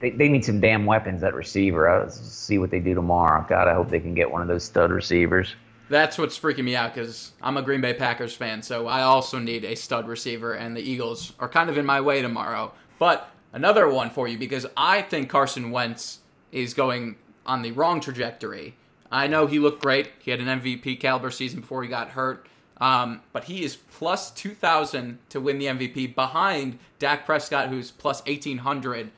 [0.00, 1.88] they, they need some damn weapons at receiver.
[1.88, 3.44] I'll see what they do tomorrow.
[3.48, 5.54] God, I hope they can get one of those stud receivers.
[5.88, 9.38] That's what's freaking me out because I'm a Green Bay Packers fan, so I also
[9.38, 12.72] need a stud receiver, and the Eagles are kind of in my way tomorrow.
[12.98, 18.00] But another one for you because I think Carson Wentz is going on the wrong
[18.00, 18.74] trajectory.
[19.12, 20.10] I know he looked great.
[20.18, 22.46] He had an MVP caliber season before he got hurt.
[22.78, 28.24] Um, but he is plus 2,000 to win the MVP behind Dak Prescott, who's plus
[28.26, 29.10] 1,800.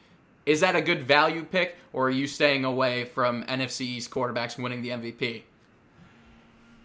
[0.49, 4.59] Is that a good value pick, or are you staying away from NFC East quarterbacks
[4.59, 5.43] winning the MVP?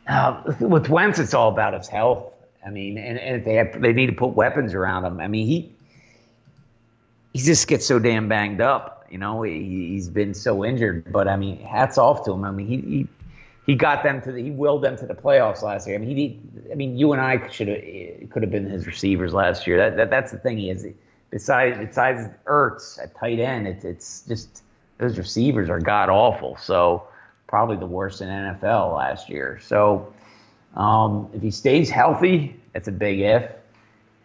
[0.06, 2.34] Uh, with Wentz, it's all about his health.
[2.66, 5.22] I mean, and, and they have, they need to put weapons around him.
[5.22, 5.72] I mean, he
[7.32, 9.06] he just gets so damn banged up.
[9.10, 11.10] You know, he, he's been so injured.
[11.14, 12.44] But I mean, hats off to him.
[12.44, 13.08] I mean, he he,
[13.66, 15.96] he got them to the, he willed them to the playoffs last year.
[15.96, 19.34] I mean, he I mean, you and I should have could have been his receivers
[19.34, 19.78] last year.
[19.78, 20.58] That, that that's the thing.
[20.58, 20.86] He is
[21.34, 24.64] besides besides Ertz at tight end, it's it's just
[25.00, 26.56] those receivers are god awful.
[26.58, 27.08] So
[27.48, 29.60] probably the worst in NFL last year.
[29.62, 30.14] So
[30.76, 33.52] um, if he stays healthy, that's a big if.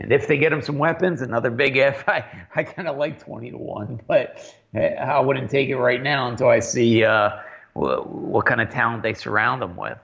[0.01, 2.09] And if they get him some weapons, another big if.
[2.09, 6.03] I, I kind of like 20 to 1, but eh, I wouldn't take it right
[6.03, 7.31] now until I see uh,
[7.73, 9.99] what, what kind of talent they surround him with.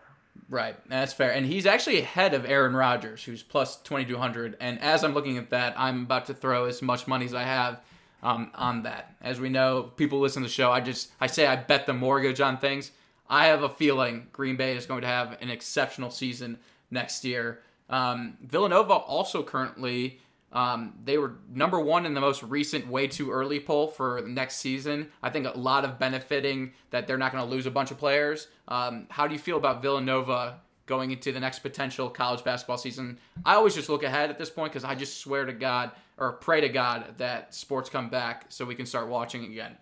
[0.50, 1.32] Right, that's fair.
[1.32, 4.56] And he's actually ahead of Aaron Rodgers, who's plus 2,200.
[4.60, 7.42] And as I'm looking at that, I'm about to throw as much money as I
[7.42, 7.80] have
[8.22, 9.14] um, on that.
[9.22, 10.70] As we know, people listen to the show.
[10.70, 12.90] I just, I say I bet the mortgage on things.
[13.28, 16.58] I have a feeling Green Bay is going to have an exceptional season
[16.90, 17.60] next year.
[17.88, 20.20] Um, Villanova also currently,
[20.54, 24.56] um, they were number one in the most recent way too early poll for next
[24.56, 25.10] season.
[25.22, 27.98] I think a lot of benefiting that they're not going to lose a bunch of
[27.98, 28.46] players.
[28.68, 33.18] Um, how do you feel about Villanova going into the next potential college basketball season?
[33.44, 36.34] I always just look ahead at this point because I just swear to God or
[36.34, 39.76] pray to God that sports come back so we can start watching again.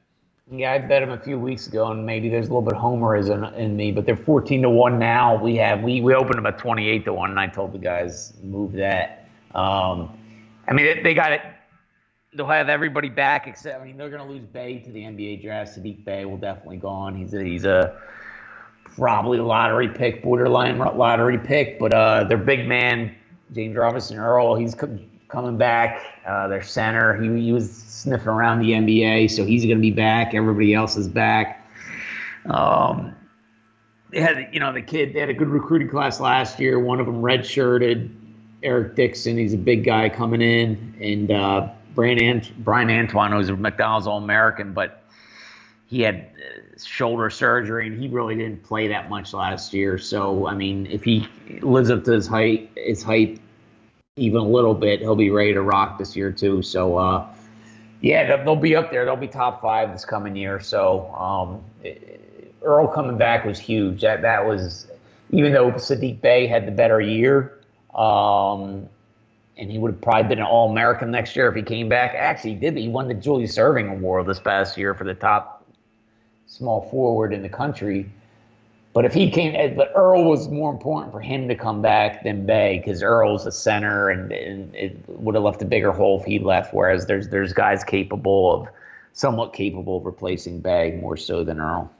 [0.50, 2.82] Yeah, I bet him a few weeks ago, and maybe there's a little bit of
[2.82, 5.36] homerism in me, but they're 14 to one now.
[5.36, 8.32] We have we we opened them at 28 to one, and I told the guys
[8.42, 9.28] move that.
[9.54, 10.18] Um,
[10.72, 11.42] I mean, they, got it.
[12.34, 15.42] they'll have everybody back except I mean they're going to lose Bey to the NBA
[15.42, 15.78] draft.
[15.78, 17.14] Saddiq Bey will definitely go on.
[17.14, 18.00] He's a, he's a
[18.84, 23.14] probably lottery pick, borderline lottery pick, but uh, their big man
[23.52, 26.02] James Robinson Earl, he's co- coming back.
[26.26, 29.90] Uh, their center, he, he was sniffing around the NBA, so he's going to be
[29.90, 30.32] back.
[30.32, 31.68] Everybody else is back.
[32.46, 33.14] Um,
[34.10, 35.12] they had, you know, the kid.
[35.12, 36.78] They had a good recruiting class last year.
[36.78, 38.10] One of them redshirted.
[38.62, 43.48] Eric Dixon, he's a big guy coming in, and uh, Bryan, Ant- Bryan Antoine was
[43.48, 45.02] a McDonald's All American, but
[45.92, 49.98] he had uh, shoulder surgery and he really didn't play that much last year.
[49.98, 51.28] So I mean, if he
[51.60, 53.04] lives up to his height, his
[54.16, 56.62] even a little bit, he'll be ready to rock this year too.
[56.62, 57.26] So uh,
[58.00, 59.04] yeah, they'll, they'll be up there.
[59.04, 60.60] They'll be top five this coming year.
[60.60, 61.62] So um,
[62.62, 64.00] Earl coming back was huge.
[64.00, 64.86] That that was
[65.30, 67.58] even though Saddiq Bey had the better year.
[67.94, 68.88] Um,
[69.56, 72.14] and he would have probably been an All American next year if he came back.
[72.14, 72.76] Actually, he did.
[72.76, 75.64] He won the Julius Erving Award this past year for the top
[76.46, 78.10] small forward in the country.
[78.92, 82.24] But if he came, eh, but Earl was more important for him to come back
[82.24, 86.20] than Bey because Earl's a center, and, and it would have left a bigger hole
[86.20, 86.74] if he left.
[86.74, 88.68] Whereas there's there's guys capable of,
[89.14, 91.90] somewhat capable of replacing Bey more so than Earl.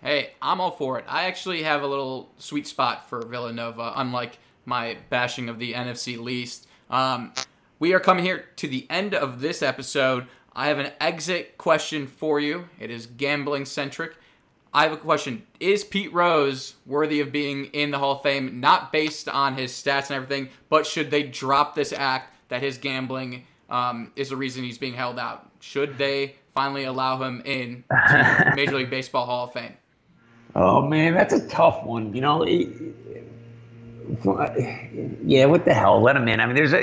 [0.00, 1.04] Hey, I'm all for it.
[1.08, 6.18] I actually have a little sweet spot for Villanova, unlike my bashing of the NFC
[6.18, 6.66] least.
[6.90, 7.32] Um,
[7.78, 10.26] we are coming here to the end of this episode.
[10.54, 12.68] I have an exit question for you.
[12.78, 14.12] It is gambling centric.
[14.74, 15.42] I have a question.
[15.60, 19.72] Is Pete Rose worthy of being in the Hall of Fame, not based on his
[19.72, 24.36] stats and everything, but should they drop this act that his gambling um, is the
[24.36, 25.50] reason he's being held out?
[25.60, 29.74] Should they finally allow him in to Major League Baseball Hall of Fame?
[30.54, 32.14] Oh man, that's a tough one.
[32.14, 32.68] You know, it,
[35.24, 36.00] yeah, what the hell?
[36.00, 36.40] Let him in.
[36.40, 36.80] I mean, there's a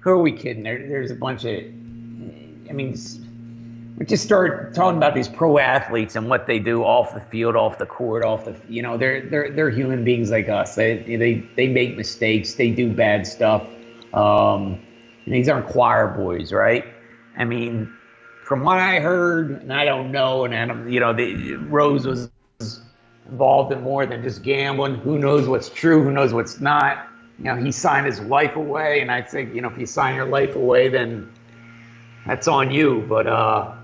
[0.00, 0.62] who are we kidding?
[0.62, 1.54] There, there's a bunch of.
[1.54, 7.14] I mean, we just start talking about these pro athletes and what they do off
[7.14, 8.56] the field, off the court, off the.
[8.68, 10.74] You know, they're they're they're human beings like us.
[10.74, 12.54] They they they make mistakes.
[12.54, 13.66] They do bad stuff.
[14.12, 14.80] Um,
[15.26, 16.84] these aren't choir boys, right?
[17.36, 17.92] I mean,
[18.44, 22.30] from what I heard, and I don't know, and Adam, you know, the Rose was
[23.28, 24.96] involved in more than just gambling.
[24.96, 26.02] Who knows what's true?
[26.02, 27.08] Who knows what's not?
[27.38, 30.16] You know, he signed his life away, and I think you know if you sign
[30.16, 31.32] your life away, then
[32.26, 33.04] that's on you.
[33.08, 33.74] But uh,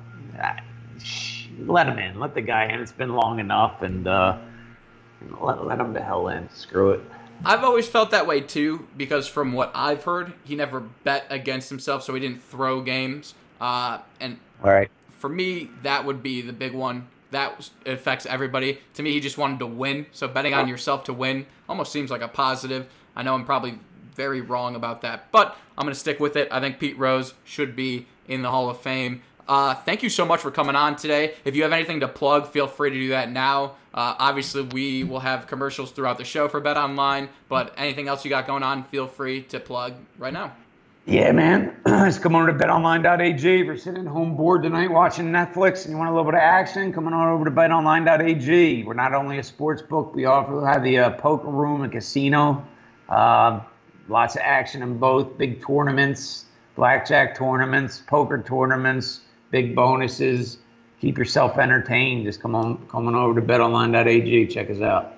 [1.66, 2.18] let him in.
[2.18, 2.80] Let the guy in.
[2.80, 4.38] It's been long enough, and uh,
[5.40, 6.48] let let him the hell in.
[6.50, 7.00] Screw it.
[7.44, 11.68] I've always felt that way too, because from what I've heard, he never bet against
[11.68, 13.35] himself, so he didn't throw games.
[13.61, 14.90] Uh, and All right.
[15.18, 17.07] for me, that would be the big one.
[17.34, 18.78] That affects everybody.
[18.94, 20.06] To me, he just wanted to win.
[20.12, 22.86] So betting on yourself to win almost seems like a positive.
[23.16, 23.80] I know I'm probably
[24.14, 26.46] very wrong about that, but I'm going to stick with it.
[26.52, 29.22] I think Pete Rose should be in the Hall of Fame.
[29.48, 31.34] Uh, thank you so much for coming on today.
[31.44, 33.74] If you have anything to plug, feel free to do that now.
[33.92, 38.24] Uh, obviously, we will have commercials throughout the show for Bet Online, but anything else
[38.24, 40.52] you got going on, feel free to plug right now.
[41.06, 41.76] Yeah, man.
[41.86, 43.60] Just come over to betonline.ag.
[43.60, 46.40] If you're sitting home bored tonight watching Netflix and you want a little bit of
[46.40, 48.84] action, come on over to betonline.ag.
[48.84, 52.66] We're not only a sports book, we also have the uh, poker room and casino.
[53.10, 53.60] Uh,
[54.08, 60.56] lots of action in both big tournaments, blackjack tournaments, poker tournaments, big bonuses.
[61.02, 62.24] Keep yourself entertained.
[62.24, 64.46] Just come on, come on over to betonline.ag.
[64.46, 65.12] Check us out.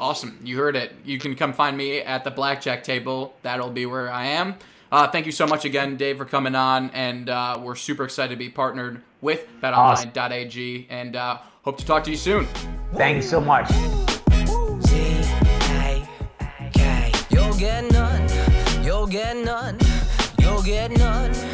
[0.00, 0.40] Awesome.
[0.42, 0.94] You heard it.
[1.04, 3.36] You can come find me at the blackjack table.
[3.42, 4.56] That'll be where I am.
[4.92, 8.28] Uh, thank you so much again, Dave, for coming on, and uh, we're super excited
[8.28, 12.46] to be partnered with BetOnline.ag, and uh, hope to talk to you soon.
[12.94, 13.70] Thank you so much.
[17.30, 18.28] You'll get none.
[18.84, 19.78] You'll get none.
[20.38, 21.51] You'll get none.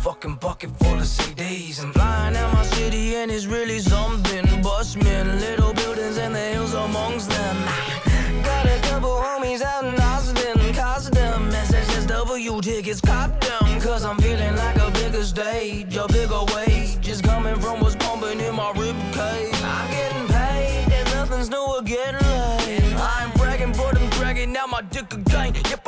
[0.00, 1.82] Motherfucking bucket full of CDs.
[1.82, 4.49] I'm flying out my city and it's really something.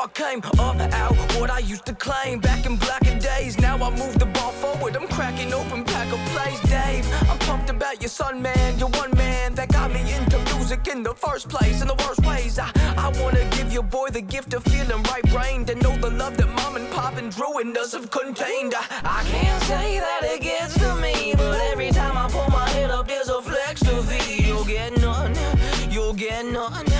[0.02, 3.56] I came up out what I used to claim back in blacker days.
[3.60, 4.96] Now I move the ball forward.
[4.96, 7.06] I'm cracking open pack of plays, Dave.
[7.30, 8.76] I'm pumped about your son, man.
[8.80, 11.82] You're one man that got me into music in the first place.
[11.82, 15.22] In the worst ways, I, I wanna give your boy the gift of feeling right
[15.30, 18.74] brained and know the love that mom and pop and Drew and us have contained.
[18.74, 22.68] I, I can't say that it gets to me, but every time I pull my
[22.70, 24.46] head up, there's a flex to feed.
[24.46, 25.32] You'll get none.
[25.92, 26.91] You'll get none.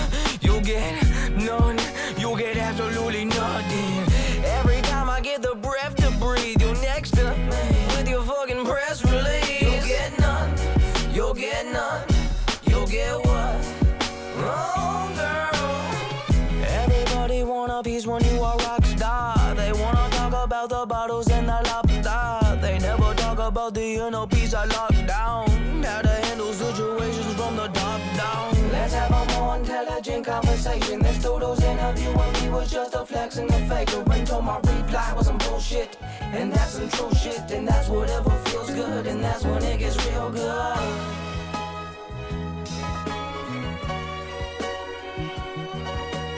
[20.64, 22.60] About the bottles and I the lobster.
[22.60, 25.48] They never talk about the inner peace I locked down.
[25.82, 28.70] How to handle situations from the top down.
[28.70, 31.02] Let's have a more intelligent conversation.
[31.02, 34.04] This Dodo's interviewing me was just a flex and a faker.
[34.12, 35.96] And told my reply was some bullshit.
[36.20, 37.50] And that's some true shit.
[37.50, 39.06] And that's whatever feels good.
[39.06, 40.76] And that's when it gets real good.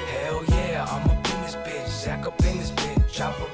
[0.08, 3.12] Hell yeah, I'm up in this bitch, Zach up in this bitch.
[3.12, 3.53] Chop